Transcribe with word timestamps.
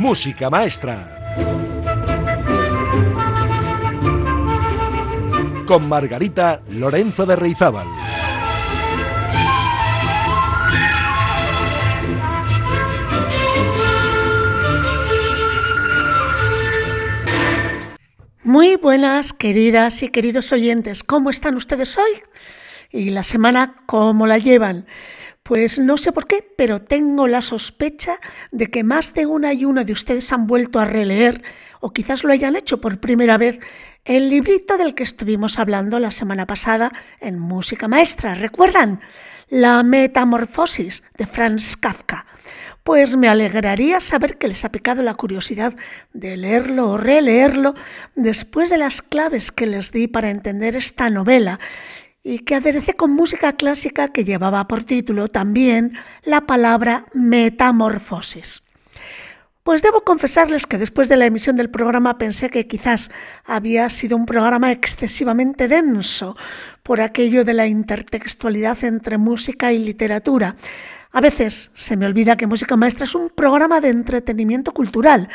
Música 0.00 0.48
Maestra. 0.48 1.36
Con 5.66 5.90
Margarita 5.90 6.62
Lorenzo 6.70 7.26
de 7.26 7.36
Reizábal. 7.36 7.86
Muy 18.42 18.76
buenas, 18.76 19.34
queridas 19.34 20.02
y 20.02 20.08
queridos 20.08 20.50
oyentes. 20.52 21.04
¿Cómo 21.04 21.28
están 21.28 21.56
ustedes 21.56 21.98
hoy? 21.98 22.22
¿Y 22.90 23.10
la 23.10 23.22
semana 23.22 23.82
cómo 23.84 24.26
la 24.26 24.38
llevan? 24.38 24.86
Pues 25.50 25.80
no 25.80 25.98
sé 25.98 26.12
por 26.12 26.28
qué, 26.28 26.46
pero 26.56 26.80
tengo 26.80 27.26
la 27.26 27.42
sospecha 27.42 28.20
de 28.52 28.68
que 28.68 28.84
más 28.84 29.14
de 29.14 29.26
una 29.26 29.52
y 29.52 29.64
uno 29.64 29.84
de 29.84 29.92
ustedes 29.92 30.32
han 30.32 30.46
vuelto 30.46 30.78
a 30.78 30.84
releer, 30.84 31.42
o 31.80 31.92
quizás 31.92 32.22
lo 32.22 32.32
hayan 32.32 32.54
hecho 32.54 32.80
por 32.80 33.00
primera 33.00 33.36
vez, 33.36 33.58
el 34.04 34.28
librito 34.28 34.78
del 34.78 34.94
que 34.94 35.02
estuvimos 35.02 35.58
hablando 35.58 35.98
la 35.98 36.12
semana 36.12 36.46
pasada 36.46 36.92
en 37.18 37.40
Música 37.40 37.88
Maestra. 37.88 38.34
¿Recuerdan? 38.34 39.00
La 39.48 39.82
Metamorfosis 39.82 41.02
de 41.18 41.26
Franz 41.26 41.76
Kafka. 41.76 42.26
Pues 42.84 43.16
me 43.16 43.28
alegraría 43.28 44.00
saber 44.00 44.38
que 44.38 44.46
les 44.46 44.64
ha 44.64 44.70
picado 44.70 45.02
la 45.02 45.14
curiosidad 45.14 45.74
de 46.12 46.36
leerlo 46.36 46.90
o 46.90 46.96
releerlo 46.96 47.74
después 48.14 48.70
de 48.70 48.78
las 48.78 49.02
claves 49.02 49.50
que 49.50 49.66
les 49.66 49.90
di 49.90 50.06
para 50.06 50.30
entender 50.30 50.76
esta 50.76 51.10
novela 51.10 51.58
y 52.22 52.40
que 52.40 52.54
aderecé 52.54 52.94
con 52.94 53.12
música 53.12 53.54
clásica 53.54 54.08
que 54.08 54.24
llevaba 54.24 54.66
por 54.68 54.84
título 54.84 55.28
también 55.28 55.92
la 56.22 56.42
palabra 56.42 57.06
metamorfosis. 57.14 58.64
Pues 59.62 59.82
debo 59.82 60.02
confesarles 60.02 60.66
que 60.66 60.78
después 60.78 61.08
de 61.08 61.16
la 61.16 61.26
emisión 61.26 61.56
del 61.56 61.70
programa 61.70 62.18
pensé 62.18 62.48
que 62.48 62.66
quizás 62.66 63.10
había 63.44 63.88
sido 63.90 64.16
un 64.16 64.26
programa 64.26 64.72
excesivamente 64.72 65.68
denso 65.68 66.36
por 66.82 67.00
aquello 67.00 67.44
de 67.44 67.54
la 67.54 67.66
intertextualidad 67.66 68.82
entre 68.84 69.18
música 69.18 69.72
y 69.72 69.78
literatura, 69.78 70.56
a 71.12 71.20
veces 71.20 71.70
se 71.74 71.96
me 71.96 72.06
olvida 72.06 72.36
que 72.36 72.46
Música 72.46 72.76
Maestra 72.76 73.04
es 73.04 73.14
un 73.14 73.30
programa 73.30 73.80
de 73.80 73.88
entretenimiento 73.88 74.72
cultural, 74.72 75.28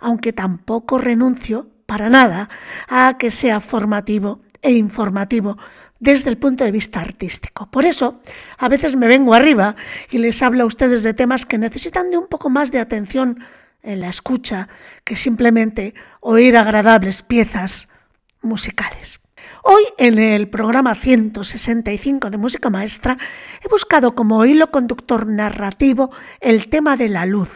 aunque 0.00 0.32
tampoco 0.32 0.98
renuncio 0.98 1.68
para 1.86 2.08
nada 2.08 2.48
a 2.88 3.16
que 3.18 3.30
sea 3.30 3.60
formativo 3.60 4.40
e 4.62 4.72
informativo 4.72 5.56
desde 6.00 6.30
el 6.30 6.38
punto 6.38 6.64
de 6.64 6.72
vista 6.72 7.00
artístico. 7.00 7.66
Por 7.70 7.84
eso, 7.84 8.20
a 8.56 8.68
veces 8.68 8.96
me 8.96 9.08
vengo 9.08 9.34
arriba 9.34 9.76
y 10.10 10.18
les 10.18 10.42
hablo 10.42 10.64
a 10.64 10.66
ustedes 10.66 11.02
de 11.02 11.14
temas 11.14 11.46
que 11.46 11.58
necesitan 11.58 12.10
de 12.10 12.18
un 12.18 12.28
poco 12.28 12.50
más 12.50 12.70
de 12.70 12.78
atención 12.78 13.38
en 13.82 14.00
la 14.00 14.08
escucha 14.08 14.68
que 15.04 15.16
simplemente 15.16 15.94
oír 16.20 16.56
agradables 16.56 17.22
piezas 17.22 17.92
musicales. 18.42 19.20
Hoy 19.64 19.82
en 19.98 20.18
el 20.18 20.48
programa 20.48 20.94
165 20.94 22.30
de 22.30 22.38
Música 22.38 22.70
Maestra 22.70 23.18
he 23.64 23.68
buscado 23.68 24.14
como 24.14 24.44
hilo 24.44 24.70
conductor 24.70 25.26
narrativo 25.26 26.10
el 26.40 26.68
tema 26.68 26.96
de 26.96 27.08
la 27.08 27.26
luz, 27.26 27.50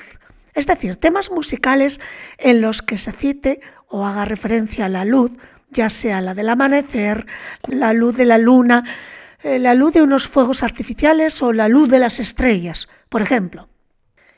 es 0.54 0.66
decir, 0.66 0.96
temas 0.96 1.30
musicales 1.30 2.00
en 2.38 2.60
los 2.60 2.82
que 2.82 2.98
se 2.98 3.12
cite 3.12 3.60
o 3.88 4.04
haga 4.04 4.24
referencia 4.24 4.86
a 4.86 4.88
la 4.88 5.04
luz, 5.04 5.32
ya 5.72 5.90
sea 5.90 6.20
la 6.20 6.34
del 6.34 6.48
amanecer, 6.48 7.26
la 7.66 7.92
luz 7.92 8.16
de 8.16 8.24
la 8.24 8.38
luna, 8.38 8.84
eh, 9.42 9.58
la 9.58 9.74
luz 9.74 9.92
de 9.92 10.02
unos 10.02 10.28
fuegos 10.28 10.62
artificiales 10.62 11.42
o 11.42 11.52
la 11.52 11.68
luz 11.68 11.88
de 11.88 11.98
las 11.98 12.20
estrellas, 12.20 12.88
por 13.08 13.22
ejemplo. 13.22 13.68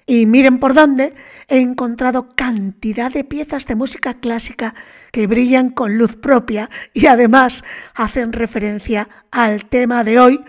Y 0.06 0.27
miren 0.27 0.58
por 0.58 0.74
dónde 0.74 1.14
he 1.48 1.58
encontrado 1.58 2.34
cantidad 2.34 3.11
de 3.11 3.24
piezas 3.24 3.67
de 3.67 3.74
música 3.74 4.14
clásica 4.14 4.74
que 5.12 5.27
brillan 5.27 5.70
con 5.70 5.96
luz 5.96 6.17
propia 6.17 6.68
y 6.92 7.06
además 7.06 7.64
hacen 7.95 8.33
referencia 8.33 9.08
al 9.30 9.66
tema 9.66 10.05
de 10.05 10.18
hoy, 10.18 10.45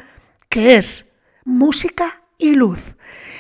que 0.50 0.76
es 0.76 1.14
música 1.46 2.22
y 2.38 2.56
luz. 2.56 2.80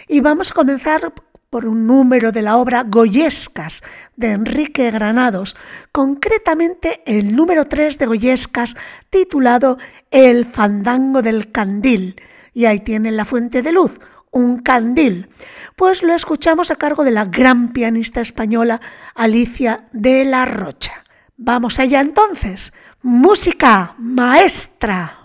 Y 0.07 0.19
vamos 0.19 0.51
a 0.51 0.53
comenzar 0.53 1.13
por 1.55 1.67
un 1.67 1.87
número 1.87 2.33
de 2.33 2.41
la 2.41 2.57
obra 2.57 2.83
Goyescas 2.83 3.81
de 4.17 4.33
Enrique 4.33 4.91
Granados, 4.91 5.55
concretamente 5.93 7.01
el 7.05 7.33
número 7.33 7.63
3 7.63 7.97
de 7.97 8.05
Goyescas 8.05 8.75
titulado 9.09 9.77
El 10.11 10.43
fandango 10.43 11.21
del 11.21 11.53
candil. 11.53 12.21
Y 12.53 12.65
ahí 12.65 12.81
tienen 12.81 13.15
la 13.15 13.23
fuente 13.23 13.61
de 13.61 13.71
luz, 13.71 14.01
un 14.31 14.63
candil. 14.63 15.29
Pues 15.77 16.03
lo 16.03 16.13
escuchamos 16.13 16.71
a 16.71 16.75
cargo 16.75 17.05
de 17.05 17.11
la 17.11 17.23
gran 17.23 17.71
pianista 17.71 18.19
española 18.19 18.81
Alicia 19.15 19.85
de 19.93 20.25
la 20.25 20.43
Rocha. 20.43 21.05
Vamos 21.37 21.79
allá 21.79 22.01
entonces. 22.01 22.73
Música 23.01 23.95
maestra. 23.97 25.24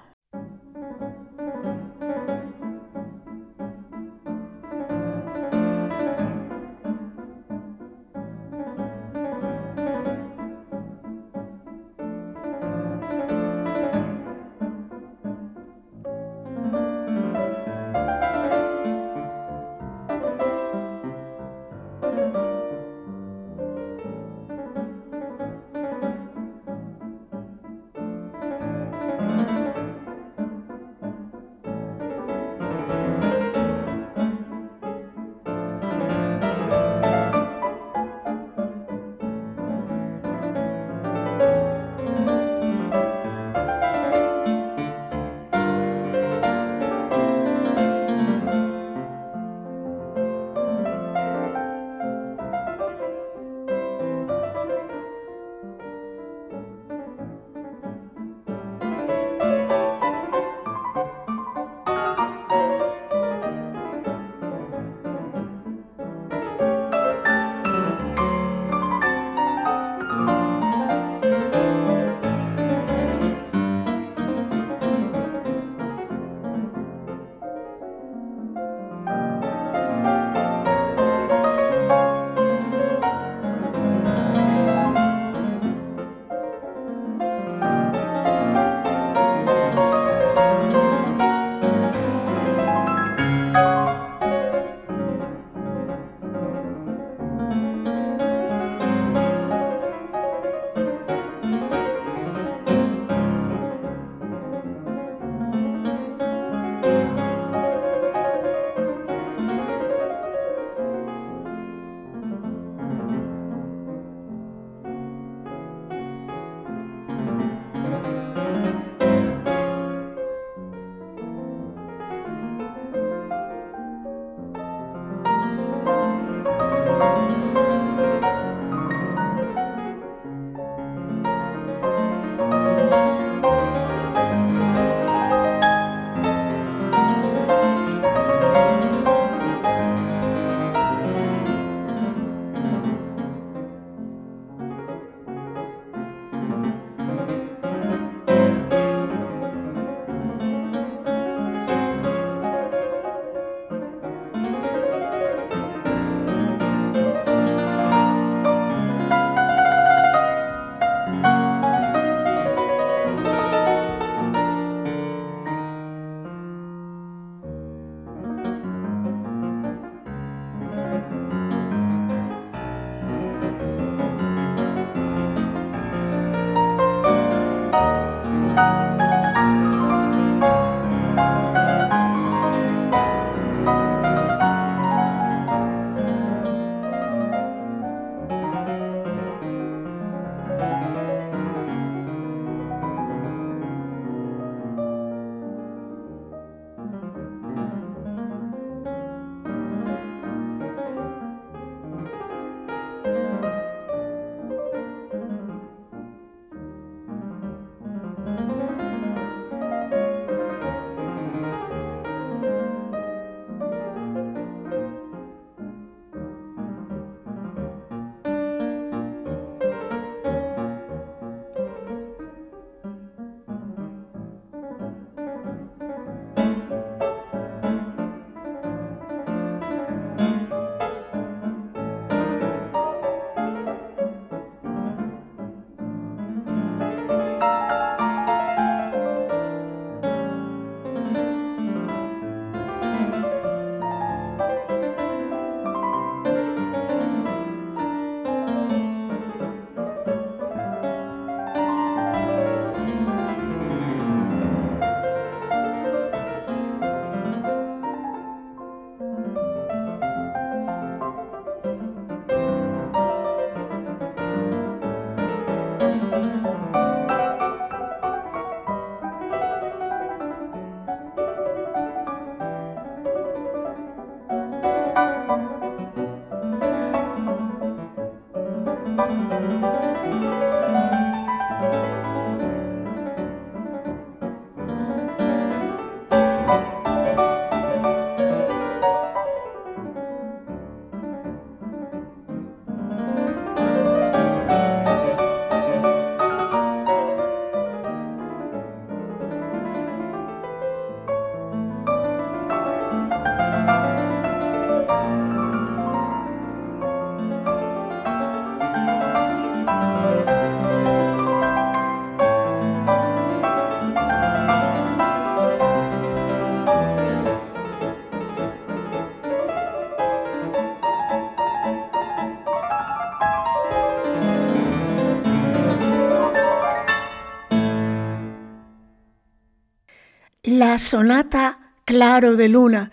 La 330.70 330.78
sonata 330.78 331.72
Claro 331.84 332.36
de 332.36 332.48
Luna 332.48 332.92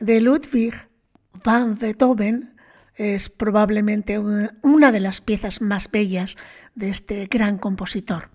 de 0.00 0.20
Ludwig 0.20 0.74
van 1.44 1.76
Beethoven 1.76 2.56
es 2.96 3.28
probablemente 3.28 4.18
una 4.18 4.90
de 4.90 4.98
las 4.98 5.20
piezas 5.20 5.60
más 5.60 5.88
bellas 5.92 6.36
de 6.74 6.88
este 6.88 7.26
gran 7.26 7.58
compositor. 7.58 8.30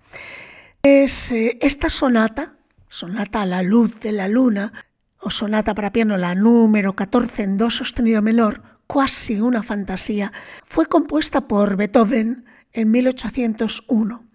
Es 0.81 1.29
eh, 1.29 1.57
esta 1.59 1.89
sonata, 1.89 2.53
sonata 2.87 3.41
a 3.41 3.45
la 3.45 3.63
luz 3.63 3.99
de 3.99 4.13
la 4.13 4.29
luna, 4.29 4.71
o 5.19 5.29
sonata 5.29 5.75
para 5.75 5.91
piano 5.91 6.15
la 6.15 6.33
número 6.33 6.95
14 6.95 7.43
en 7.43 7.57
do 7.57 7.69
sostenido 7.69 8.21
menor, 8.21 8.63
casi 8.87 9.41
una 9.41 9.61
fantasía, 9.61 10.31
fue 10.63 10.85
compuesta 10.85 11.49
por 11.49 11.75
Beethoven 11.75 12.45
en 12.71 12.91
1801 12.91 14.29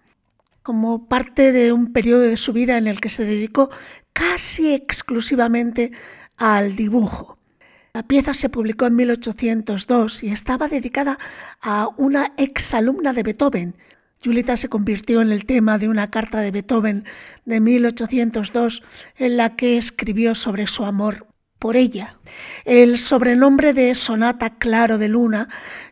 como 0.65 1.07
parte 1.07 1.51
de 1.51 1.71
un 1.71 1.93
periodo 1.93 2.21
de 2.21 2.37
su 2.37 2.51
vida 2.51 2.79
en 2.79 2.87
el 2.87 2.99
que 2.99 3.09
se 3.09 3.23
dedicó 3.23 3.69
casi 4.15 4.73
exclusivamente 4.73 5.91
al 6.37 6.77
dibujo. 6.77 7.37
La 7.93 8.03
pieza 8.03 8.33
se 8.33 8.49
publicó 8.49 8.85
en 8.85 8.95
1802 8.95 10.23
y 10.23 10.29
estaba 10.29 10.69
dedicada 10.69 11.19
a 11.61 11.89
una 11.97 12.31
exalumna 12.37 13.11
de 13.11 13.23
Beethoven. 13.23 13.75
Julieta 14.23 14.55
se 14.55 14.69
convirtió 14.69 15.21
en 15.21 15.31
el 15.31 15.45
tema 15.45 15.77
de 15.77 15.89
una 15.89 16.11
carta 16.11 16.39
de 16.39 16.51
Beethoven 16.51 17.03
de 17.43 17.59
1802 17.59 18.83
en 19.17 19.37
la 19.37 19.55
que 19.57 19.77
escribió 19.77 20.33
sobre 20.33 20.65
su 20.65 20.85
amor 20.85 21.27
por 21.59 21.75
ella. 21.75 22.17
El 22.63 22.99
sobrenombre 22.99 23.73
de 23.73 23.93
Sonata 23.95 24.57
Claro 24.57 24.97
de 24.97 25.09
Luna 25.09 25.49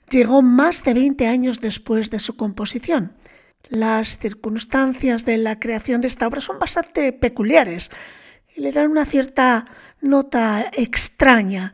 llegó 0.09 0.41
más 0.41 0.83
de 0.85 0.93
20 0.93 1.27
años 1.27 1.59
después 1.59 2.09
de 2.09 2.19
su 2.19 2.37
composición. 2.37 3.11
Las 3.73 4.19
circunstancias 4.19 5.25
de 5.25 5.37
la 5.37 5.59
creación 5.59 5.99
de 5.99 6.07
esta 6.07 6.27
obra 6.27 6.41
son 6.41 6.59
bastante 6.59 7.11
peculiares 7.11 7.89
y 8.55 8.61
le 8.61 8.71
dan 8.71 8.91
una 8.91 9.03
cierta 9.03 9.65
nota 9.99 10.69
extraña. 10.73 11.73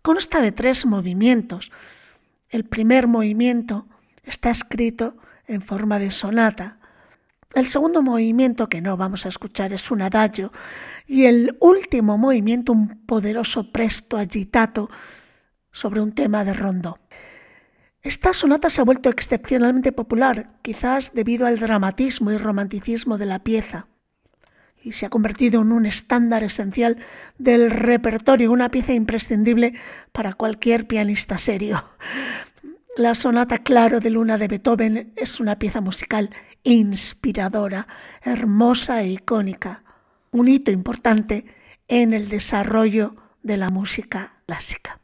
Consta 0.00 0.40
de 0.40 0.50
tres 0.50 0.86
movimientos. 0.86 1.72
El 2.48 2.64
primer 2.64 3.06
movimiento 3.06 3.86
está 4.22 4.48
escrito 4.48 5.18
en 5.46 5.60
forma 5.60 5.98
de 5.98 6.10
sonata. 6.10 6.78
El 7.54 7.66
segundo 7.66 8.02
movimiento, 8.02 8.70
que 8.70 8.80
no 8.80 8.96
vamos 8.96 9.26
a 9.26 9.28
escuchar, 9.28 9.74
es 9.74 9.90
un 9.90 10.00
adagio. 10.00 10.52
Y 11.06 11.26
el 11.26 11.54
último 11.60 12.16
movimiento, 12.16 12.72
un 12.72 13.04
poderoso 13.04 13.70
presto 13.72 14.16
agitato 14.16 14.88
sobre 15.70 16.00
un 16.00 16.12
tema 16.12 16.46
de 16.46 16.54
rondó. 16.54 16.98
Esta 18.04 18.34
sonata 18.34 18.68
se 18.68 18.82
ha 18.82 18.84
vuelto 18.84 19.08
excepcionalmente 19.08 19.90
popular, 19.90 20.50
quizás 20.60 21.14
debido 21.14 21.46
al 21.46 21.58
dramatismo 21.58 22.30
y 22.32 22.36
romanticismo 22.36 23.16
de 23.16 23.24
la 23.24 23.38
pieza, 23.38 23.86
y 24.82 24.92
se 24.92 25.06
ha 25.06 25.08
convertido 25.08 25.62
en 25.62 25.72
un 25.72 25.86
estándar 25.86 26.44
esencial 26.44 26.98
del 27.38 27.70
repertorio, 27.70 28.52
una 28.52 28.68
pieza 28.68 28.92
imprescindible 28.92 29.72
para 30.12 30.34
cualquier 30.34 30.86
pianista 30.86 31.38
serio. 31.38 31.82
La 32.94 33.14
sonata 33.14 33.60
Claro 33.60 34.00
de 34.00 34.10
Luna 34.10 34.36
de 34.36 34.48
Beethoven 34.48 35.14
es 35.16 35.40
una 35.40 35.58
pieza 35.58 35.80
musical 35.80 36.28
inspiradora, 36.62 37.88
hermosa 38.20 39.00
e 39.00 39.12
icónica, 39.12 39.82
un 40.30 40.48
hito 40.48 40.70
importante 40.70 41.46
en 41.88 42.12
el 42.12 42.28
desarrollo 42.28 43.16
de 43.42 43.56
la 43.56 43.70
música 43.70 44.34
clásica. 44.44 45.00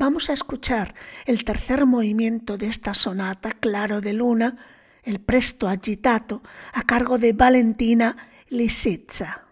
Vamos 0.00 0.30
a 0.30 0.32
escuchar 0.32 0.94
el 1.26 1.42
tercer 1.42 1.84
movimiento 1.84 2.56
de 2.56 2.68
esta 2.68 2.94
sonata, 2.94 3.50
Claro 3.50 4.00
de 4.00 4.12
Luna, 4.12 4.56
el 5.02 5.18
presto 5.18 5.66
agitato, 5.66 6.40
a 6.72 6.84
cargo 6.84 7.18
de 7.18 7.32
Valentina 7.32 8.16
Lisitsa. 8.48 9.47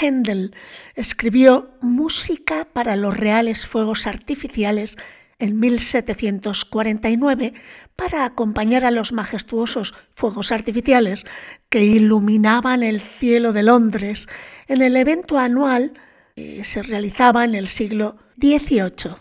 Handel 0.00 0.54
escribió 0.94 1.70
Música 1.80 2.66
para 2.72 2.96
los 2.96 3.16
reales 3.16 3.66
fuegos 3.66 4.06
artificiales 4.06 4.96
en 5.38 5.58
1749 5.58 7.54
para 7.96 8.24
acompañar 8.24 8.84
a 8.84 8.90
los 8.90 9.12
majestuosos 9.12 9.94
fuegos 10.14 10.52
artificiales 10.52 11.24
que 11.68 11.84
iluminaban 11.84 12.82
el 12.82 13.00
cielo 13.00 13.52
de 13.52 13.62
Londres 13.62 14.28
en 14.68 14.82
el 14.82 14.96
evento 14.96 15.38
anual 15.38 15.94
que 16.36 16.64
se 16.64 16.82
realizaba 16.82 17.44
en 17.44 17.54
el 17.54 17.68
siglo 17.68 18.16
XVIII. 18.40 19.16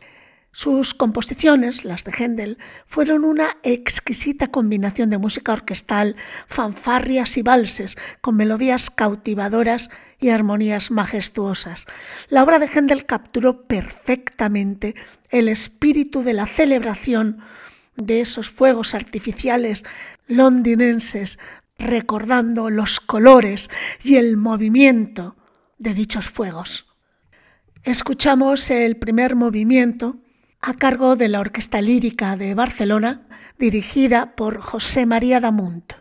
Sus 0.51 0.93
composiciones, 0.95 1.85
las 1.85 2.03
de 2.03 2.11
Händel, 2.11 2.57
fueron 2.85 3.23
una 3.23 3.55
exquisita 3.63 4.47
combinación 4.47 5.09
de 5.09 5.19
música 5.19 5.53
orquestal, 5.53 6.15
fanfarrias 6.47 7.37
y 7.37 7.43
valses, 7.43 7.97
con 8.21 8.35
melodías 8.35 8.89
cautivadoras 8.89 9.89
y 10.19 10.29
armonías 10.29 10.91
majestuosas. 10.91 11.85
La 12.29 12.43
obra 12.43 12.59
de 12.59 12.67
Händel 12.67 13.05
capturó 13.05 13.63
perfectamente 13.63 14.95
el 15.29 15.47
espíritu 15.47 16.23
de 16.23 16.33
la 16.33 16.45
celebración 16.45 17.39
de 17.95 18.21
esos 18.21 18.49
fuegos 18.49 18.95
artificiales 18.95 19.85
londinenses, 20.27 21.39
recordando 21.77 22.69
los 22.69 22.99
colores 22.99 23.69
y 24.03 24.15
el 24.15 24.37
movimiento 24.37 25.35
de 25.77 25.93
dichos 25.93 26.27
fuegos. 26.27 26.87
Escuchamos 27.83 28.69
el 28.69 28.97
primer 28.97 29.35
movimiento 29.35 30.17
a 30.61 30.73
cargo 30.73 31.15
de 31.15 31.29
la 31.29 31.39
Orquesta 31.39 31.81
Lírica 31.81 32.35
de 32.35 32.53
Barcelona, 32.53 33.27
dirigida 33.57 34.35
por 34.35 34.59
José 34.59 35.05
María 35.05 35.39
Damunt. 35.39 35.93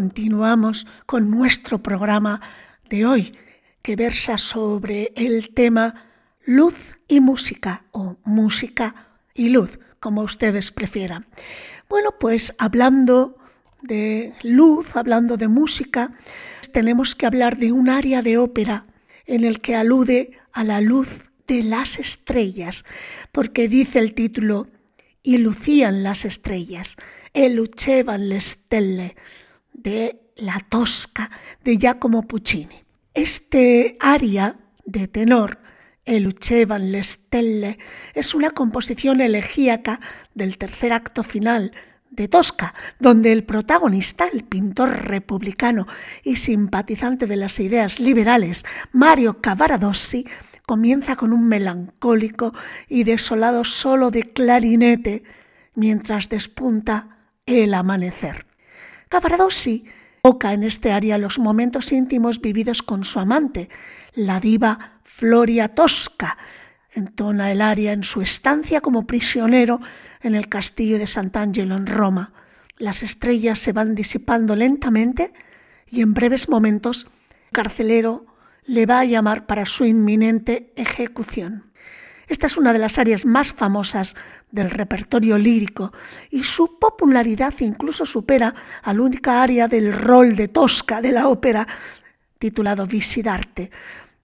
Continuamos 0.00 0.86
con 1.04 1.30
nuestro 1.30 1.82
programa 1.82 2.40
de 2.88 3.04
hoy, 3.04 3.36
que 3.82 3.96
versa 3.96 4.38
sobre 4.38 5.12
el 5.14 5.52
tema 5.52 6.06
luz 6.46 6.98
y 7.06 7.20
música, 7.20 7.84
o 7.92 8.16
música 8.24 9.08
y 9.34 9.50
luz, 9.50 9.78
como 10.00 10.22
ustedes 10.22 10.70
prefieran. 10.70 11.26
Bueno, 11.90 12.14
pues 12.18 12.54
hablando 12.58 13.36
de 13.82 14.32
luz, 14.42 14.96
hablando 14.96 15.36
de 15.36 15.48
música, 15.48 16.14
tenemos 16.72 17.14
que 17.14 17.26
hablar 17.26 17.58
de 17.58 17.70
un 17.70 17.90
área 17.90 18.22
de 18.22 18.38
ópera 18.38 18.86
en 19.26 19.44
el 19.44 19.60
que 19.60 19.76
alude 19.76 20.38
a 20.52 20.64
la 20.64 20.80
luz 20.80 21.30
de 21.46 21.62
las 21.62 21.98
estrellas, 21.98 22.86
porque 23.32 23.68
dice 23.68 23.98
el 23.98 24.14
título, 24.14 24.66
y 25.22 25.36
lucían 25.36 26.02
las 26.02 26.24
estrellas, 26.24 26.96
e 27.34 27.50
lucevan 27.50 28.30
le 28.30 28.40
stelle, 28.40 29.14
de 29.82 30.32
la 30.36 30.64
Tosca 30.68 31.30
de 31.64 31.76
Giacomo 31.76 32.26
Puccini. 32.26 32.84
Este 33.14 33.96
aria 34.00 34.56
de 34.84 35.08
tenor, 35.08 35.58
El 36.04 36.26
Uchevan 36.26 36.92
le 36.92 37.02
stelle, 37.02 37.78
es 38.14 38.34
una 38.34 38.50
composición 38.50 39.20
elegíaca 39.20 40.00
del 40.34 40.58
tercer 40.58 40.92
acto 40.92 41.22
final 41.22 41.72
de 42.10 42.28
Tosca, 42.28 42.74
donde 42.98 43.32
el 43.32 43.44
protagonista, 43.44 44.26
el 44.32 44.44
pintor 44.44 45.06
republicano 45.06 45.86
y 46.24 46.36
simpatizante 46.36 47.26
de 47.26 47.36
las 47.36 47.60
ideas 47.60 48.00
liberales, 48.00 48.64
Mario 48.92 49.40
Cavaradossi, 49.40 50.26
comienza 50.66 51.16
con 51.16 51.32
un 51.32 51.48
melancólico 51.48 52.52
y 52.88 53.04
desolado 53.04 53.64
solo 53.64 54.10
de 54.10 54.32
clarinete 54.32 55.22
mientras 55.74 56.28
despunta 56.28 57.18
el 57.46 57.74
amanecer. 57.74 58.49
Cavaradossi 59.10 59.86
evoca 60.22 60.52
en 60.52 60.62
este 60.62 60.92
área 60.92 61.18
los 61.18 61.40
momentos 61.40 61.90
íntimos 61.90 62.40
vividos 62.40 62.80
con 62.80 63.02
su 63.02 63.18
amante, 63.18 63.68
la 64.14 64.38
diva 64.38 65.00
Floria 65.02 65.74
Tosca. 65.74 66.38
Entona 66.92 67.50
el 67.50 67.60
aria 67.60 67.92
en 67.92 68.04
su 68.04 68.22
estancia 68.22 68.80
como 68.80 69.08
prisionero 69.08 69.80
en 70.22 70.36
el 70.36 70.48
castillo 70.48 70.96
de 70.96 71.08
Sant'Angelo 71.08 71.74
en 71.74 71.88
Roma. 71.88 72.32
Las 72.78 73.02
estrellas 73.02 73.58
se 73.58 73.72
van 73.72 73.96
disipando 73.96 74.54
lentamente 74.54 75.32
y 75.88 76.02
en 76.02 76.14
breves 76.14 76.48
momentos 76.48 77.08
el 77.46 77.50
carcelero 77.50 78.26
le 78.64 78.86
va 78.86 79.00
a 79.00 79.04
llamar 79.06 79.46
para 79.46 79.66
su 79.66 79.86
inminente 79.86 80.72
ejecución. 80.76 81.69
Esta 82.30 82.46
es 82.46 82.56
una 82.56 82.72
de 82.72 82.78
las 82.78 82.96
áreas 82.96 83.26
más 83.26 83.52
famosas 83.52 84.14
del 84.52 84.70
repertorio 84.70 85.36
lírico 85.36 85.92
y 86.30 86.44
su 86.44 86.78
popularidad 86.78 87.52
incluso 87.58 88.06
supera 88.06 88.54
a 88.84 88.94
la 88.94 89.02
única 89.02 89.42
área 89.42 89.66
del 89.66 89.92
rol 89.92 90.36
de 90.36 90.46
Tosca 90.46 91.00
de 91.00 91.10
la 91.10 91.26
ópera 91.26 91.66
titulado 92.38 92.86
Visidarte. 92.86 93.72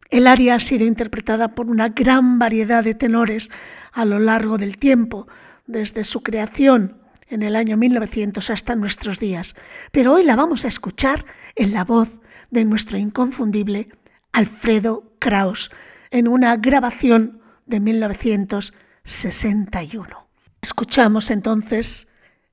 El 0.09 0.29
aria 0.29 0.55
ha 0.55 0.61
sido 0.61 0.87
interpretada 0.87 1.49
por 1.49 1.67
una 1.67 1.89
gran 1.89 2.39
variedad 2.39 2.85
de 2.85 2.95
tenores 2.95 3.51
a 3.91 4.05
lo 4.05 4.21
largo 4.21 4.57
del 4.57 4.79
tiempo, 4.79 5.27
desde 5.67 6.05
su 6.05 6.23
creación 6.23 6.99
en 7.29 7.43
el 7.43 7.57
año 7.57 7.77
1900 7.77 8.51
hasta 8.51 8.77
nuestros 8.77 9.19
días, 9.19 9.57
pero 9.91 10.13
hoy 10.13 10.23
la 10.23 10.37
vamos 10.37 10.65
a 10.65 10.69
escuchar 10.69 11.25
en 11.57 11.75
la 11.75 11.83
voz 11.83 12.21
de 12.53 12.65
nuestro 12.65 12.99
inconfundible 12.99 13.89
Alfredo 14.33 15.13
Kraus, 15.19 15.73
en 16.13 16.29
una 16.29 16.57
grabación 16.57 17.41
de 17.67 17.81
1961. 17.81 20.29
Escuchamos 20.63 21.31
entonces 21.31 22.09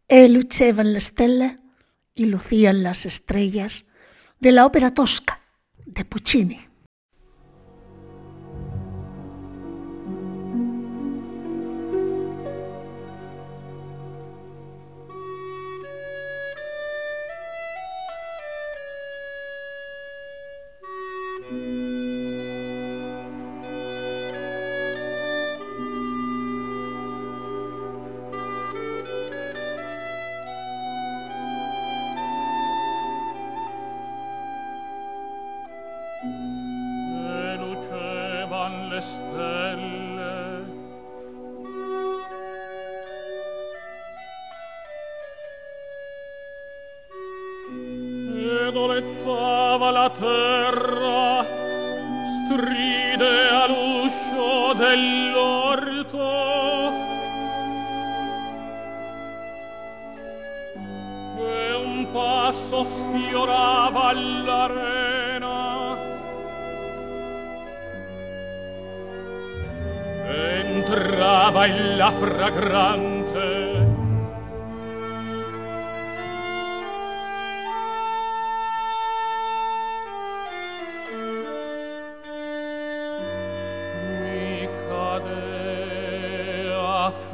E 0.08 0.28
lucevan 0.28 0.94
le 0.94 1.02
stelle 1.02 1.60
y 2.14 2.26
lucían 2.26 2.84
las 2.84 3.06
estrellas 3.06 3.88
de 4.40 4.52
la 4.52 4.66
ópera 4.66 4.94
tosca 4.94 5.42
de 5.86 6.06
Puccini. 6.06 6.73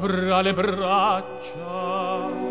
fra 0.00 0.40
le 0.40 0.52
braccia. 0.54 2.49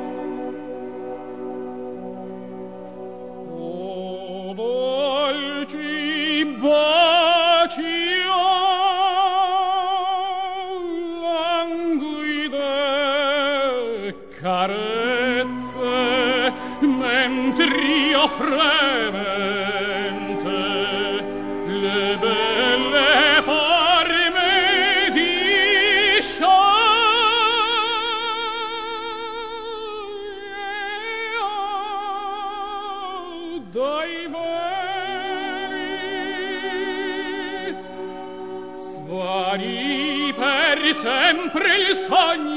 Sogno 42.08 42.49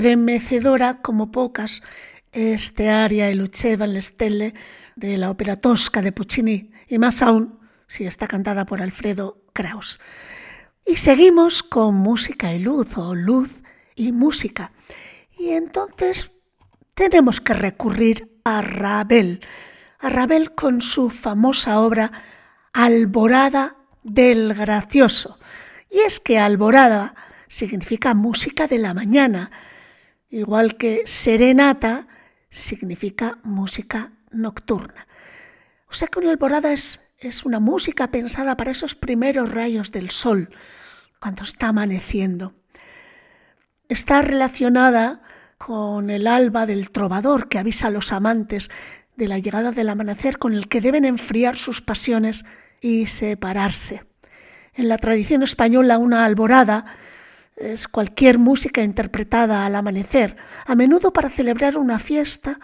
estremecedora 0.00 1.02
como 1.02 1.30
pocas 1.30 1.82
este 2.32 2.88
aria 2.88 3.28
El 3.28 3.36
Luceva 3.36 3.84
en 3.84 4.00
Stelle 4.00 4.54
de 4.96 5.18
la 5.18 5.30
ópera 5.30 5.56
Tosca 5.56 6.00
de 6.00 6.10
Puccini, 6.10 6.70
y 6.88 6.96
más 6.96 7.20
aún 7.20 7.58
si 7.86 8.06
está 8.06 8.26
cantada 8.26 8.64
por 8.64 8.80
Alfredo 8.80 9.42
Kraus. 9.52 10.00
Y 10.86 10.96
seguimos 10.96 11.62
con 11.62 11.96
música 11.96 12.54
y 12.54 12.60
luz, 12.60 12.96
o 12.96 13.14
luz 13.14 13.60
y 13.94 14.12
música. 14.12 14.72
Y 15.38 15.50
entonces 15.50 16.32
tenemos 16.94 17.42
que 17.42 17.52
recurrir 17.52 18.40
a 18.44 18.62
Ravel, 18.62 19.40
a 19.98 20.08
Ravel 20.08 20.54
con 20.54 20.80
su 20.80 21.10
famosa 21.10 21.78
obra 21.78 22.10
Alborada 22.72 23.76
del 24.02 24.54
Gracioso. 24.54 25.38
Y 25.90 25.98
es 25.98 26.20
que 26.20 26.38
alborada 26.38 27.14
significa 27.48 28.14
música 28.14 28.66
de 28.66 28.78
la 28.78 28.94
mañana, 28.94 29.50
igual 30.30 30.76
que 30.76 31.02
serenata 31.06 32.06
significa 32.48 33.38
música 33.42 34.12
nocturna. 34.30 35.06
O 35.88 35.92
sea 35.92 36.08
que 36.08 36.20
una 36.20 36.30
alborada 36.30 36.72
es, 36.72 37.12
es 37.18 37.44
una 37.44 37.60
música 37.60 38.10
pensada 38.10 38.56
para 38.56 38.70
esos 38.70 38.94
primeros 38.94 39.50
rayos 39.50 39.92
del 39.92 40.10
sol, 40.10 40.50
cuando 41.20 41.42
está 41.42 41.68
amaneciendo. 41.68 42.54
Está 43.88 44.22
relacionada 44.22 45.22
con 45.58 46.10
el 46.10 46.26
alba 46.26 46.64
del 46.64 46.90
trovador 46.90 47.48
que 47.48 47.58
avisa 47.58 47.88
a 47.88 47.90
los 47.90 48.12
amantes 48.12 48.70
de 49.16 49.28
la 49.28 49.38
llegada 49.38 49.72
del 49.72 49.90
amanecer 49.90 50.38
con 50.38 50.54
el 50.54 50.68
que 50.68 50.80
deben 50.80 51.04
enfriar 51.04 51.56
sus 51.56 51.82
pasiones 51.82 52.46
y 52.80 53.06
separarse. 53.06 54.04
En 54.72 54.88
la 54.88 54.96
tradición 54.96 55.42
española 55.42 55.98
una 55.98 56.24
alborada 56.24 56.86
es 57.60 57.86
cualquier 57.88 58.38
música 58.38 58.82
interpretada 58.82 59.66
al 59.66 59.76
amanecer, 59.76 60.36
a 60.66 60.74
menudo 60.74 61.12
para 61.12 61.30
celebrar 61.30 61.76
una 61.76 61.98
fiesta 61.98 62.58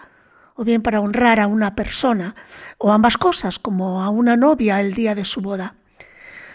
o 0.55 0.63
bien 0.63 0.81
para 0.81 1.01
honrar 1.01 1.39
a 1.39 1.45
una 1.45 1.75
persona, 1.75 2.33
o 2.79 2.91
ambas 2.91 3.17
cosas, 3.17 3.59
como 3.59 4.01
a 4.01 4.09
una 4.09 4.35
novia 4.35 4.81
el 4.81 4.95
día 4.95 5.13
de 5.13 5.23
su 5.23 5.39
boda. 5.39 5.75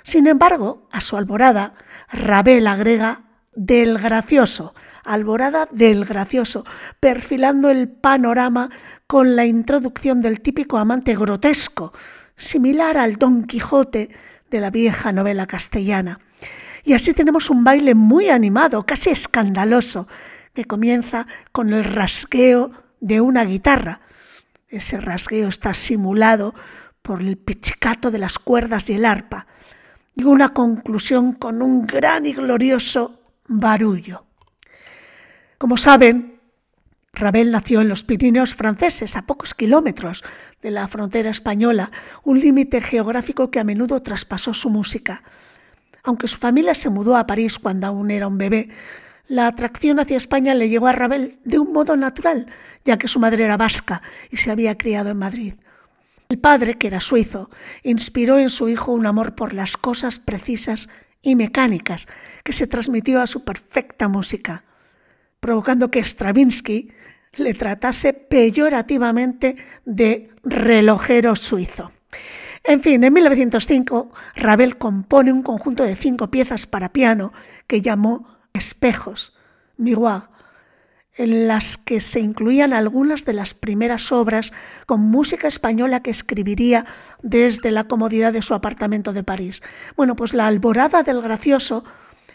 Sin 0.02 0.26
embargo, 0.26 0.88
a 0.90 1.00
su 1.00 1.16
alborada, 1.16 1.74
Rabel 2.10 2.66
agrega 2.66 3.22
del 3.54 3.98
gracioso, 3.98 4.74
alborada 5.04 5.68
del 5.70 6.04
gracioso, 6.04 6.64
perfilando 6.98 7.70
el 7.70 7.88
panorama 7.88 8.70
con 9.06 9.36
la 9.36 9.46
introducción 9.46 10.20
del 10.20 10.40
típico 10.40 10.78
amante 10.78 11.14
grotesco, 11.14 11.92
similar 12.36 12.98
al 12.98 13.16
Don 13.16 13.44
Quijote 13.44 14.10
de 14.50 14.60
la 14.60 14.70
vieja 14.70 15.12
novela 15.12 15.46
castellana. 15.46 16.18
Y 16.84 16.94
así 16.94 17.14
tenemos 17.14 17.50
un 17.50 17.64
baile 17.64 17.94
muy 17.94 18.28
animado, 18.28 18.84
casi 18.84 19.10
escandaloso, 19.10 20.08
que 20.54 20.64
comienza 20.64 21.26
con 21.52 21.72
el 21.72 21.84
rasgueo 21.84 22.72
de 23.00 23.20
una 23.20 23.44
guitarra. 23.44 24.00
Ese 24.68 25.00
rasgueo 25.00 25.48
está 25.48 25.74
simulado 25.74 26.54
por 27.02 27.20
el 27.20 27.36
pichicato 27.36 28.10
de 28.10 28.18
las 28.18 28.38
cuerdas 28.38 28.88
y 28.90 28.94
el 28.94 29.04
arpa. 29.04 29.46
Y 30.14 30.24
una 30.24 30.50
conclusión 30.52 31.32
con 31.32 31.62
un 31.62 31.86
gran 31.86 32.26
y 32.26 32.32
glorioso 32.32 33.20
barullo. 33.46 34.24
Como 35.58 35.76
saben, 35.76 36.40
Ravel 37.12 37.50
nació 37.50 37.82
en 37.82 37.88
los 37.88 38.02
Pirineos 38.02 38.54
franceses, 38.54 39.16
a 39.16 39.22
pocos 39.22 39.54
kilómetros 39.54 40.24
de 40.62 40.70
la 40.70 40.88
frontera 40.88 41.30
española, 41.30 41.90
un 42.24 42.40
límite 42.40 42.80
geográfico 42.80 43.50
que 43.50 43.60
a 43.60 43.64
menudo 43.64 44.02
traspasó 44.02 44.54
su 44.54 44.70
música. 44.70 45.22
Aunque 46.04 46.28
su 46.28 46.38
familia 46.38 46.74
se 46.74 46.90
mudó 46.90 47.16
a 47.16 47.26
París 47.26 47.58
cuando 47.58 47.86
aún 47.86 48.10
era 48.10 48.26
un 48.26 48.38
bebé, 48.38 48.70
la 49.28 49.46
atracción 49.46 50.00
hacia 50.00 50.16
España 50.16 50.54
le 50.54 50.68
llegó 50.68 50.88
a 50.88 50.92
Ravel 50.92 51.38
de 51.44 51.58
un 51.58 51.72
modo 51.72 51.96
natural, 51.96 52.46
ya 52.84 52.98
que 52.98 53.08
su 53.08 53.20
madre 53.20 53.44
era 53.44 53.56
vasca 53.56 54.02
y 54.30 54.36
se 54.36 54.50
había 54.50 54.76
criado 54.76 55.10
en 55.10 55.18
Madrid. 55.18 55.54
El 56.28 56.38
padre, 56.38 56.74
que 56.76 56.88
era 56.88 57.00
suizo, 57.00 57.50
inspiró 57.82 58.38
en 58.38 58.50
su 58.50 58.68
hijo 58.68 58.92
un 58.92 59.06
amor 59.06 59.34
por 59.34 59.54
las 59.54 59.76
cosas 59.76 60.18
precisas 60.18 60.88
y 61.20 61.36
mecánicas 61.36 62.08
que 62.42 62.52
se 62.52 62.66
transmitió 62.66 63.20
a 63.20 63.26
su 63.26 63.44
perfecta 63.44 64.08
música, 64.08 64.64
provocando 65.40 65.90
que 65.90 66.02
Stravinsky 66.02 66.90
le 67.34 67.54
tratase 67.54 68.12
peyorativamente 68.12 69.56
de 69.84 70.30
relojero 70.42 71.36
suizo. 71.36 71.92
En 72.64 72.80
fin, 72.80 73.02
en 73.02 73.12
1905 73.12 74.12
Ravel 74.36 74.78
compone 74.78 75.32
un 75.32 75.42
conjunto 75.42 75.82
de 75.82 75.96
cinco 75.96 76.30
piezas 76.30 76.66
para 76.66 76.92
piano 76.92 77.32
que 77.66 77.82
llamó 77.82 78.28
Espejos, 78.52 79.36
Miroir, 79.76 80.24
en 81.16 81.48
las 81.48 81.76
que 81.76 82.00
se 82.00 82.20
incluían 82.20 82.72
algunas 82.72 83.24
de 83.24 83.32
las 83.32 83.52
primeras 83.52 84.12
obras 84.12 84.52
con 84.86 85.00
música 85.00 85.48
española 85.48 86.02
que 86.02 86.10
escribiría 86.10 86.86
desde 87.22 87.70
la 87.70 87.84
comodidad 87.84 88.32
de 88.32 88.42
su 88.42 88.54
apartamento 88.54 89.12
de 89.12 89.24
París. 89.24 89.62
Bueno, 89.96 90.14
pues 90.16 90.32
La 90.32 90.46
Alborada 90.46 91.02
del 91.02 91.20
Gracioso 91.20 91.84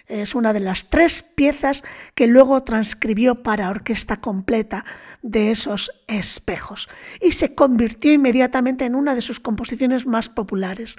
es 0.08 0.36
una 0.36 0.54
de 0.54 0.60
las 0.60 0.90
tres 0.90 1.24
piezas 1.24 1.84
que 2.16 2.28
luego 2.28 2.64
transcribió 2.64 3.44
para 3.44 3.70
orquesta 3.70 4.18
completa 4.18 4.86
de 5.22 5.52
esos 5.52 5.92
espejos 6.08 6.90
y 7.22 7.32
se 7.32 7.56
convirtió 7.56 8.14
inmediatamente 8.14 8.86
en 8.86 8.96
una 8.96 9.16
de 9.16 9.22
sus 9.22 9.40
composiciones 9.40 10.06
más 10.06 10.30
populares. 10.30 10.96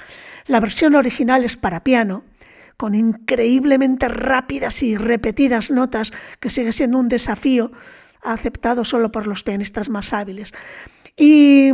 La 0.47 0.61
versión 0.61 0.95
original 0.95 1.45
es 1.45 1.57
para 1.57 1.85
piano, 1.85 2.25
con 2.77 2.95
increíblemente 2.95 4.09
rápidas 4.09 4.83
y 4.83 4.97
repetidas 4.97 5.71
notas, 5.71 6.13
que 6.41 6.51
sigue 6.51 6.73
siendo 6.73 6.99
un 6.99 7.09
desafío 7.09 7.73
aceptado 8.23 8.85
solo 8.85 9.11
por 9.11 9.27
los 9.27 9.43
pianistas 9.43 9.89
más 9.89 10.13
hábiles. 10.13 10.53
Y 11.17 11.73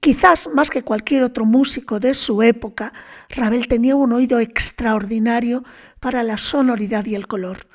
quizás 0.00 0.48
más 0.54 0.70
que 0.70 0.82
cualquier 0.82 1.22
otro 1.22 1.44
músico 1.44 2.00
de 2.00 2.14
su 2.14 2.42
época, 2.42 2.92
Ravel 3.28 3.68
tenía 3.68 3.96
un 3.96 4.12
oído 4.12 4.38
extraordinario 4.40 5.64
para 6.00 6.22
la 6.22 6.38
sonoridad 6.38 7.04
y 7.06 7.14
el 7.14 7.26
color. 7.26 7.68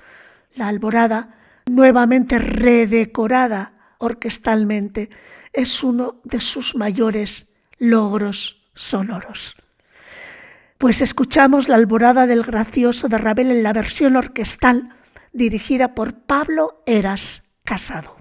La 0.55 0.67
alborada, 0.67 1.35
nuevamente 1.69 2.39
redecorada 2.39 3.72
orquestalmente, 4.03 5.09
es 5.53 5.83
uno 5.83 6.21
de 6.23 6.41
sus 6.41 6.75
mayores 6.75 7.53
logros 7.77 8.69
sonoros. 8.73 9.55
Pues 10.77 11.01
escuchamos 11.01 11.69
la 11.69 11.75
alborada 11.75 12.27
del 12.27 12.43
gracioso 12.43 13.07
de 13.07 13.17
Ravel 13.17 13.51
en 13.51 13.63
la 13.63 13.73
versión 13.73 14.15
orquestal 14.15 14.95
dirigida 15.31 15.95
por 15.95 16.13
Pablo 16.13 16.83
Eras 16.85 17.57
Casado. 17.63 18.17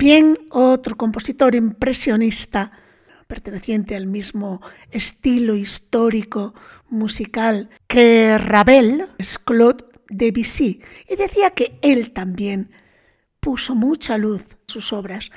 También 0.00 0.38
otro 0.48 0.96
compositor 0.96 1.54
impresionista, 1.54 2.72
perteneciente 3.26 3.94
al 3.94 4.06
mismo 4.06 4.62
estilo 4.90 5.54
histórico 5.54 6.54
musical 6.88 7.68
que 7.86 8.38
Ravel, 8.38 9.08
es 9.18 9.38
Claude 9.38 9.84
Debussy, 10.08 10.80
y 11.06 11.16
decía 11.16 11.50
que 11.50 11.78
él 11.82 12.14
también 12.14 12.70
puso 13.40 13.74
mucha 13.74 14.16
luz 14.16 14.40
en 14.52 14.68
sus 14.68 14.94
obras. 14.94 15.30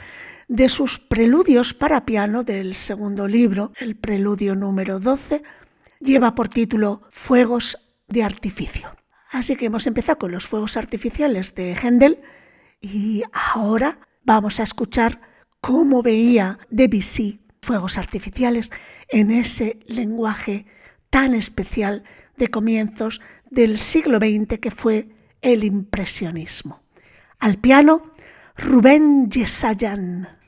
De 0.47 0.69
sus 0.69 0.97
preludios 0.97 1.73
para 1.73 2.05
piano 2.05 2.45
del 2.45 2.75
segundo 2.75 3.27
libro, 3.27 3.73
el 3.81 3.97
preludio 3.97 4.55
número 4.55 5.01
12, 5.01 5.43
lleva 5.99 6.35
por 6.35 6.47
título 6.47 7.01
Fuegos 7.09 7.93
de 8.07 8.23
artificio. 8.23 8.95
Así 9.29 9.57
que 9.57 9.65
hemos 9.65 9.87
empezado 9.87 10.19
con 10.19 10.31
los 10.31 10.47
fuegos 10.47 10.77
artificiales 10.77 11.53
de 11.53 11.75
Händel 11.75 12.21
y 12.79 13.23
ahora 13.33 13.99
vamos 14.23 14.59
a 14.59 14.63
escuchar 14.63 15.21
cómo 15.61 16.01
veía 16.01 16.59
Debussy 16.69 17.39
fuegos 17.61 17.97
artificiales 17.97 18.71
en 19.09 19.31
ese 19.31 19.79
lenguaje 19.87 20.65
tan 21.09 21.33
especial 21.33 22.03
de 22.37 22.49
comienzos 22.49 23.21
del 23.49 23.79
siglo 23.79 24.17
XX 24.17 24.59
que 24.59 24.71
fue 24.71 25.09
el 25.41 25.63
impresionismo. 25.63 26.81
Al 27.39 27.57
piano, 27.57 28.13
Rubén 28.57 29.29
Yesayan. 29.29 30.42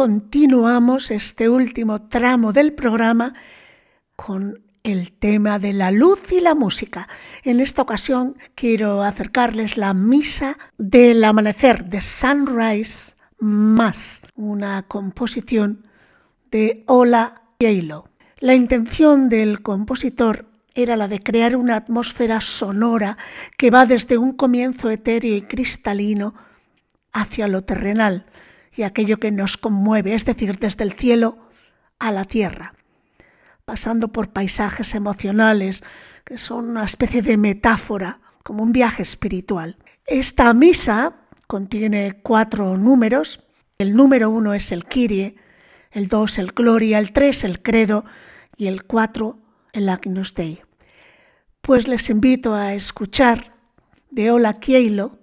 Continuamos 0.00 1.10
este 1.10 1.50
último 1.50 2.08
tramo 2.08 2.54
del 2.54 2.72
programa 2.72 3.34
con 4.16 4.62
el 4.82 5.12
tema 5.12 5.58
de 5.58 5.74
la 5.74 5.90
luz 5.90 6.32
y 6.32 6.40
la 6.40 6.54
música. 6.54 7.06
En 7.44 7.60
esta 7.60 7.82
ocasión 7.82 8.38
quiero 8.54 9.02
acercarles 9.02 9.76
la 9.76 9.92
misa 9.92 10.56
del 10.78 11.22
amanecer 11.22 11.84
de 11.84 12.00
Sunrise 12.00 13.14
Mass, 13.40 14.22
una 14.36 14.84
composición 14.88 15.84
de 16.50 16.82
Ola 16.86 17.42
Yalo. 17.58 18.08
La 18.38 18.54
intención 18.54 19.28
del 19.28 19.60
compositor 19.60 20.46
era 20.74 20.96
la 20.96 21.08
de 21.08 21.22
crear 21.22 21.56
una 21.56 21.76
atmósfera 21.76 22.40
sonora 22.40 23.18
que 23.58 23.70
va 23.70 23.84
desde 23.84 24.16
un 24.16 24.32
comienzo 24.32 24.88
etéreo 24.88 25.36
y 25.36 25.42
cristalino 25.42 26.32
hacia 27.12 27.48
lo 27.48 27.64
terrenal 27.64 28.24
y 28.74 28.82
aquello 28.82 29.18
que 29.18 29.30
nos 29.30 29.56
conmueve, 29.56 30.14
es 30.14 30.24
decir, 30.24 30.58
desde 30.58 30.84
el 30.84 30.92
cielo 30.92 31.38
a 31.98 32.12
la 32.12 32.24
tierra 32.24 32.74
pasando 33.70 34.08
por 34.08 34.30
paisajes 34.30 34.96
emocionales 34.96 35.84
que 36.24 36.38
son 36.38 36.70
una 36.70 36.84
especie 36.84 37.22
de 37.22 37.36
metáfora, 37.36 38.18
como 38.42 38.64
un 38.64 38.72
viaje 38.72 39.02
espiritual. 39.02 39.76
Esta 40.06 40.52
misa 40.54 41.14
contiene 41.46 42.18
cuatro 42.20 42.76
números. 42.76 43.44
El 43.78 43.94
número 43.94 44.28
uno 44.28 44.54
es 44.54 44.72
el 44.72 44.86
Kyrie, 44.86 45.36
el 45.92 46.08
dos 46.08 46.38
el 46.38 46.50
Gloria, 46.50 46.98
el 46.98 47.12
tres 47.12 47.44
el 47.44 47.62
Credo 47.62 48.04
y 48.56 48.66
el 48.66 48.82
cuatro 48.82 49.38
el 49.72 49.88
Agnus 49.88 50.34
Dei. 50.34 50.60
Pues 51.60 51.86
les 51.86 52.10
invito 52.10 52.54
a 52.54 52.74
escuchar 52.74 53.54
de 54.10 54.32
Ola 54.32 54.54
Kieilo 54.58 55.20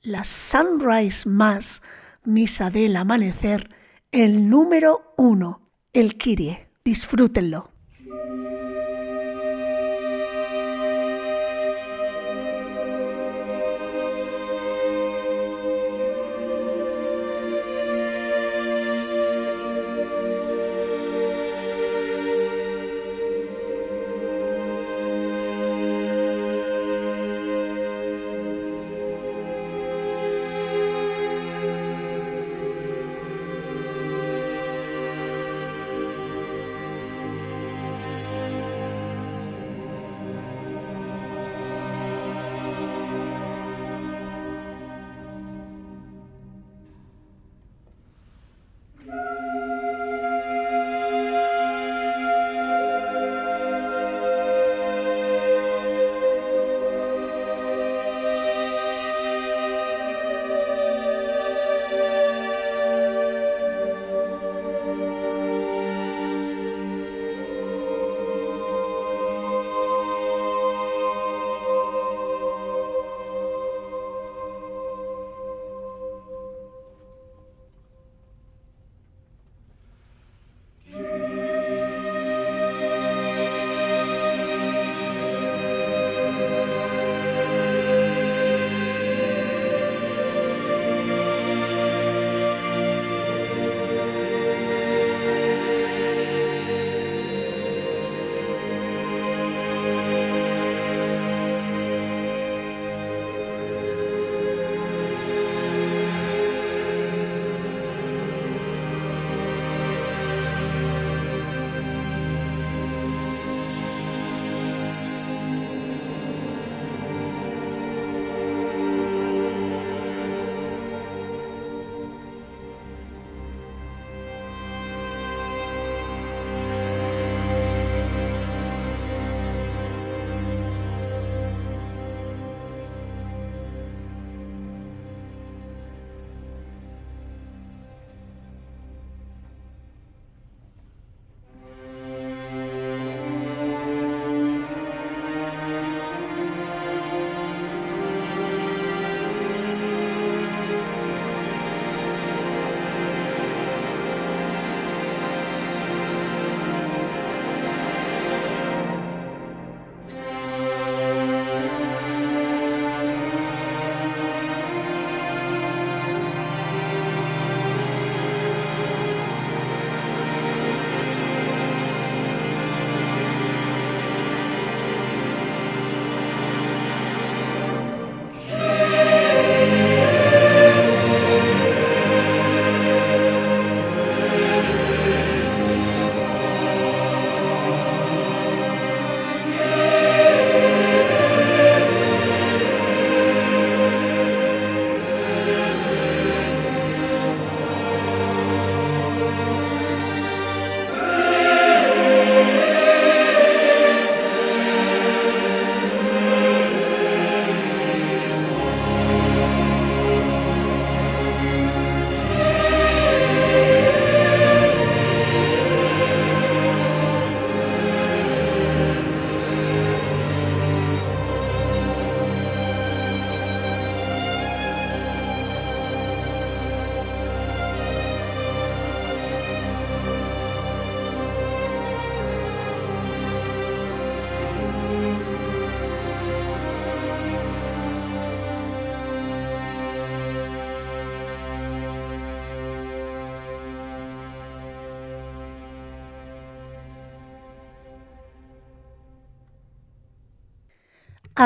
la 0.00 0.24
Sunrise 0.24 1.28
Mass, 1.28 1.82
Misa 2.24 2.70
del 2.70 2.94
Amanecer, 2.96 3.68
el 4.12 4.48
número 4.48 5.14
uno, 5.16 5.72
el 5.92 6.16
Kyrie. 6.16 6.68
Disfrútenlo. 6.84 7.71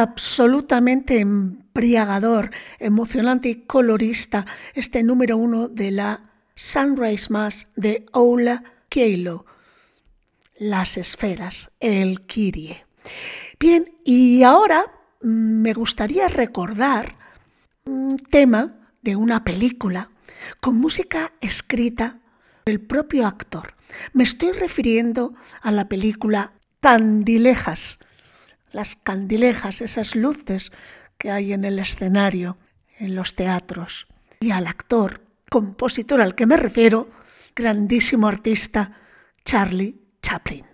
Absolutamente 0.01 1.21
embriagador, 1.21 2.51
emocionante 2.79 3.49
y 3.49 3.55
colorista 3.63 4.45
este 4.75 5.03
número 5.03 5.39
uno 5.39 5.69
de 5.69 5.91
la 5.91 6.21
Sunrise 6.55 7.33
Mass 7.33 7.69
de 7.77 8.05
Ola 8.13 8.63
Keilo, 8.91 9.47
Las 10.59 10.97
esferas, 10.99 11.73
el 11.81 12.27
Kirie. 12.27 12.85
Bien, 13.59 13.91
y 14.05 14.43
ahora 14.43 14.85
mm, 15.23 15.63
me 15.63 15.73
gustaría 15.73 16.29
recordar 16.29 17.13
un 17.87 18.19
tema 18.19 18.91
de 19.01 19.17
una 19.17 19.45
película 19.45 20.11
con 20.61 20.77
música 20.77 21.33
escrita 21.41 22.19
del 22.67 22.81
propio 22.81 23.27
actor. 23.27 23.75
Me 24.13 24.25
estoy 24.25 24.53
refiriendo 24.53 25.33
a 25.63 25.73
la 25.73 25.89
película 25.89 26.53
Candilejas, 26.81 28.01
las 28.77 28.95
candilejas, 28.95 29.81
esas 29.81 30.15
luces 30.15 30.71
que 31.17 31.31
hay 31.31 31.55
en 31.55 31.65
el 31.65 31.79
escenario, 31.79 32.59
en 32.99 33.15
los 33.15 33.35
teatros, 33.35 34.07
y 34.39 34.51
al 34.51 34.67
actor, 34.67 35.23
compositor 35.51 36.21
al 36.21 36.35
que 36.35 36.45
me 36.45 36.59
refiero, 36.59 37.11
grandísimo 37.57 38.29
artista, 38.29 38.93
Charlie 39.47 39.99
Chaplin. 40.21 40.67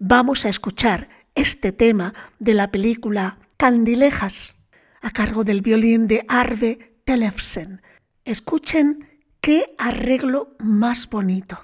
Vamos 0.00 0.44
a 0.44 0.48
escuchar 0.48 1.08
este 1.36 1.70
tema 1.70 2.12
de 2.40 2.54
la 2.54 2.72
película 2.72 3.38
Candilejas, 3.56 4.68
a 5.00 5.12
cargo 5.12 5.44
del 5.44 5.62
violín 5.62 6.08
de 6.08 6.24
Arve 6.26 6.98
Telefsen. 7.04 7.80
Escuchen 8.24 9.08
qué 9.40 9.72
arreglo 9.78 10.56
más 10.58 11.08
bonito. 11.08 11.60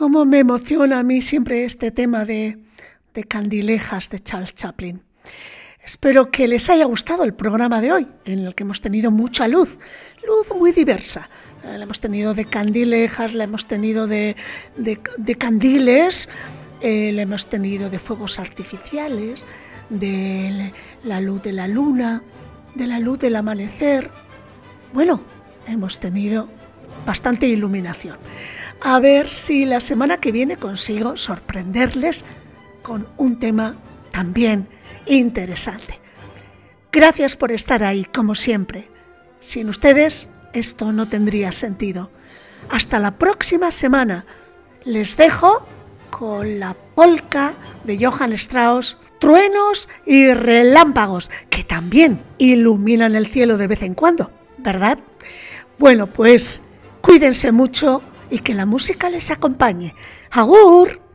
Cómo 0.00 0.24
me 0.24 0.38
emociona 0.38 1.00
a 1.00 1.02
mí 1.02 1.20
siempre 1.20 1.66
este 1.66 1.90
tema 1.90 2.24
de, 2.24 2.56
candilejas 3.28 4.08
de 4.08 4.18
Charles 4.18 4.54
Chaplin. 4.54 5.02
Espero 5.84 6.30
que 6.30 6.48
les 6.48 6.70
haya 6.70 6.86
gustado 6.86 7.22
el 7.22 7.34
programa 7.34 7.82
de 7.82 7.92
hoy, 7.92 8.06
en 8.24 8.38
el 8.38 8.54
que 8.54 8.62
hemos 8.62 8.80
tenido 8.80 9.10
mucha 9.10 9.46
luz, 9.46 9.76
luz 10.26 10.56
muy 10.58 10.72
diversa. 10.72 11.28
Eh, 11.64 11.76
la 11.76 11.84
hemos 11.84 12.00
tenido 12.00 12.32
de 12.32 12.46
candilejas, 12.46 13.34
la 13.34 13.44
hemos 13.44 13.66
tenido 13.66 14.06
de, 14.06 14.36
de, 14.78 15.34
candiles, 15.34 16.30
eh, 16.80 17.12
la 17.12 17.20
hemos 17.20 17.50
tenido 17.50 17.90
de 17.90 17.98
fuegos 17.98 18.38
artificiales, 18.38 19.44
de 19.90 20.72
la 21.04 21.20
luz 21.20 21.42
de 21.42 21.52
la 21.52 21.68
luna, 21.68 22.22
de 22.74 22.86
la 22.86 23.00
luz 23.00 23.18
del 23.18 23.36
amanecer. 23.36 24.10
Bueno, 24.94 25.20
hemos 25.66 26.00
tenido 26.00 26.48
bastante 27.04 27.46
iluminación. 27.46 28.16
A 28.82 28.98
ver 28.98 29.28
si 29.28 29.66
la 29.66 29.80
semana 29.80 30.18
que 30.18 30.32
viene 30.32 30.56
consigo 30.56 31.16
sorprenderles 31.16 32.24
con 32.82 33.06
un 33.18 33.38
tema 33.38 33.76
también 34.10 34.68
interesante. 35.06 36.00
Gracias 36.90 37.36
por 37.36 37.52
estar 37.52 37.84
ahí, 37.84 38.04
como 38.06 38.34
siempre. 38.34 38.88
Sin 39.38 39.68
ustedes, 39.68 40.30
esto 40.54 40.92
no 40.92 41.06
tendría 41.06 41.52
sentido. 41.52 42.10
Hasta 42.70 42.98
la 42.98 43.18
próxima 43.18 43.70
semana. 43.70 44.24
Les 44.84 45.16
dejo 45.18 45.66
con 46.10 46.58
la 46.58 46.74
polca 46.94 47.52
de 47.84 48.02
Johann 48.02 48.32
Strauss, 48.32 48.96
truenos 49.18 49.90
y 50.06 50.32
relámpagos, 50.32 51.30
que 51.50 51.64
también 51.64 52.22
iluminan 52.38 53.14
el 53.14 53.26
cielo 53.26 53.58
de 53.58 53.66
vez 53.66 53.82
en 53.82 53.94
cuando, 53.94 54.30
¿verdad? 54.56 54.98
Bueno, 55.78 56.06
pues 56.06 56.64
cuídense 57.02 57.52
mucho 57.52 58.02
y 58.30 58.38
que 58.40 58.54
la 58.54 58.66
música 58.66 59.10
les 59.10 59.30
acompañe. 59.30 59.94
¡Agur! 60.30 61.09